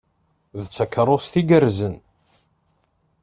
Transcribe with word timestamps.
D 0.61 0.65
takeṛṛust 0.67 1.33
igerrzen! 1.41 1.95